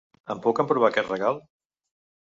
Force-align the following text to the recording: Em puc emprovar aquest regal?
Em 0.35 0.39
puc 0.45 0.61
emprovar 0.63 0.89
aquest 0.91 1.13
regal? 1.15 1.39